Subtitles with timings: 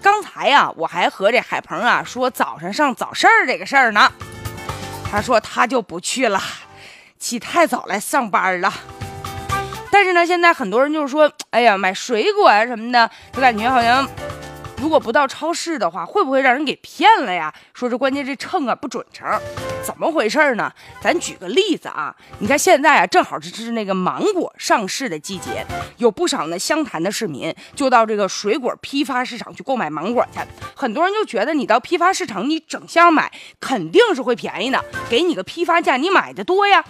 [0.00, 4.10] 刚才呀，我还和这海鹏啊说早上上早市儿这个事儿呢。
[5.10, 6.40] 他说他就不去了，
[7.18, 8.72] 起太早来上班了。
[9.90, 14.08] 但是呢，现在很多人就是说，哎呀，买水果啊什么的，就感觉好像。
[14.80, 17.52] 如果不到超市的话，会不会让人给骗了呀？
[17.74, 19.26] 说这关键这秤啊不准称，
[19.82, 20.72] 怎么回事呢？
[21.00, 30.38] 咱举个例子啊，你看现在啊，正好这是那个芒果上市的季节，有不少呢湘潭的市民就到这个水果批发市场去购买芒果去。
[30.76, 36.84] 很多人就觉得你到批发市场你整箱买，肯定是会便宜的，给你个批发价，你买的多呀。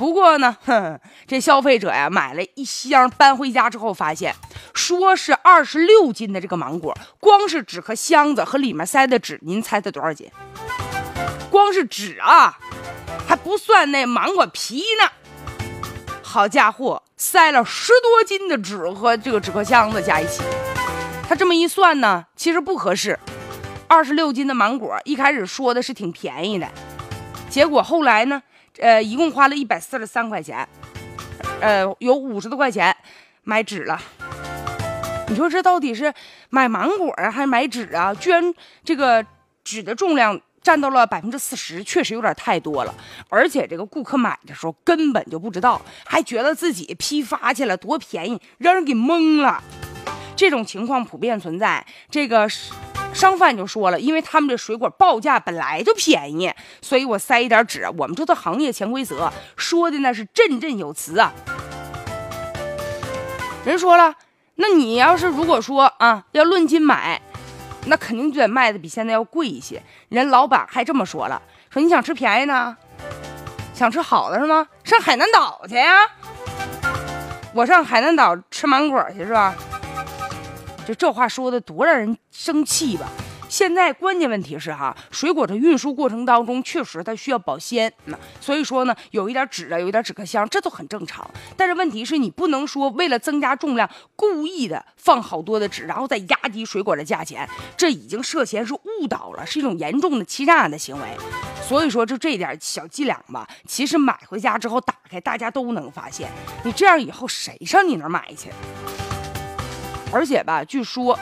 [0.00, 4.34] 不过呢， 哼，这消费者呀买了一箱搬回家之后，发现
[4.72, 10.26] 说是二十六斤的这个芒果，光是纸壳箱子和里面塞的纸，您猜它多少斤？
[11.50, 12.58] 光是纸啊，
[13.28, 15.10] 还不算那芒果皮呢。
[16.22, 20.40] 好家伙，塞了十多斤的纸和这个纸壳箱子加一起，
[21.28, 23.18] 他这么一算呢，其实不合适。
[23.86, 26.66] 二十六斤的芒果，一开始说的是挺便宜的，
[27.50, 28.42] 结果后来呢？
[28.80, 30.66] 呃，一共花了一百四十三块钱，
[31.60, 32.94] 呃，有五十多块钱
[33.44, 34.00] 买纸了。
[35.28, 36.12] 你说这到底是
[36.48, 38.12] 买芒果啊，还是买纸啊？
[38.14, 38.42] 居然
[38.82, 39.24] 这个
[39.62, 42.94] 纸的重量占到了百分之四十，确实有点太多了。
[43.28, 49.62] 而且这个顾客买的时候根本就不知道，还觉得自己批发去了多便宜，让人给蒙了。
[50.34, 51.86] 这种情况普遍存在。
[52.10, 52.72] 这个是。
[53.12, 57.86] 商贩就说了，因为他们这水果报价本来就便宜，所以我塞一点纸。
[57.98, 61.32] 我们这都行业潜规则，说的那是振振有词啊。
[63.64, 64.14] 人说了，
[64.54, 67.20] 那你要是如果说啊，要论斤买，
[67.86, 69.82] 那肯定就得卖的比现在要贵一些。
[70.08, 72.76] 人老板还这么说了，说你想吃便宜呢，
[73.74, 74.66] 想吃好的是吗？
[74.84, 76.06] 上海南岛去呀，
[77.52, 79.54] 我上海南岛吃芒果去是吧？
[80.94, 83.08] 这话说的多让人生气吧！
[83.48, 91.28] 现在关键问题是哈，水果的运输过程当中确实它需要保鲜，那所以说呢，有一点纸啊，有一点纸壳箱，这都很正常。
[91.56, 101.02] 但是问题是你不能说为了增加重量，故意的放好多的纸，然后再压低水果的价钱，这已经涉嫌是误导了，是一种严重的欺诈的行为。
[101.60, 106.30] 所以说，就这点小伎俩吧，其实买回家之后打开，大家都能发现。
[106.62, 108.50] 你这样以后谁上你那买去？
[110.12, 111.18] 而且吧，据说，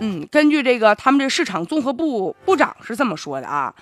[0.00, 3.74] 嗯，根据这个他们这市场综合部部长是这么说的啊，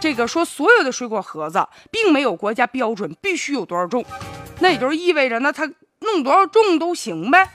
[0.00, 4.04] 这个说所有的水果盒子并没有国家标准，必须有多少重，
[4.60, 5.70] 那也就是意味着，那他
[6.00, 7.48] 弄多少重都行呗。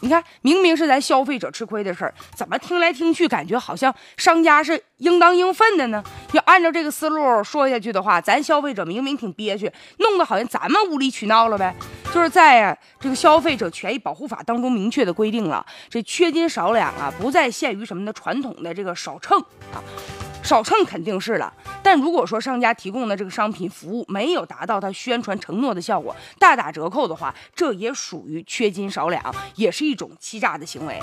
[0.00, 6.02] 你看，明明是咱消费者吃亏的事儿，怎么听来听去感觉好像商家是应当应分的呢？
[6.32, 11.74] 要按照这个思路说下去的话，咱消费者明明挺憋屈，弄得好像咱们无理取闹了呗。
[12.12, 19.38] 就是在这个消费者权益保护法当中明确的规定了，这缺斤少两啊，不再限于什么的传统的这个少称
[19.72, 19.78] 啊。
[20.42, 21.52] 少称肯定是了，
[21.92, 29.20] 但如果说商家提供的这个商品服务没有达到他宣传承诺的效果，大打折扣的话，这也属于缺斤少两，
[29.56, 31.00] 也是一种欺诈的行为。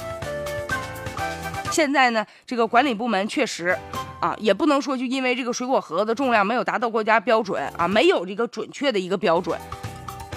[1.70, 3.78] 现在呢，这个管理部门确实
[4.22, 9.60] 啊，也不能说就因为这个水果盒子重量没有达到国家标准啊，没有这个准确的一个标准，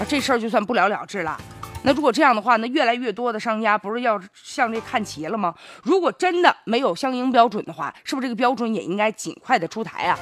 [0.01, 1.41] 啊，这事儿就算不了了之了。
[1.83, 5.55] 那如果这样的话，那越来越多的商家不是要向这看齐了吗？
[5.83, 10.19] 如果真的没有相应标准的话，是不是这个标准也应该尽快的出台啊？